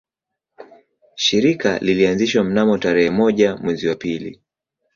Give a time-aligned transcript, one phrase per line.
[1.15, 4.41] Shirika lilianzishwa mnamo tarehe moja mwezi wa pili